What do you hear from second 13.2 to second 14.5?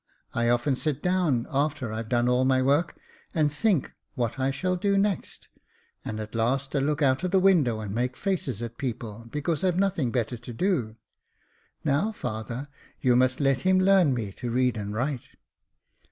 let him learn me to